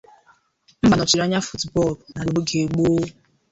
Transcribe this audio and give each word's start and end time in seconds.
mgba 0.81 0.95
nọchiri 0.97 1.21
anya 1.23 1.45
futu 1.47 1.65
bọọlụ 1.73 2.03
n’ala 2.11 2.27
Igbo 2.31 2.35
n’oge 2.35 2.61
gboo. 2.73 3.01